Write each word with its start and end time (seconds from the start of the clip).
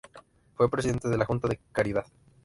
Fue 0.55 0.67
Presidente 0.67 1.09
de 1.09 1.15
la 1.15 1.25
Junta 1.25 1.47
de 1.47 1.59
Caridad. 1.71 2.07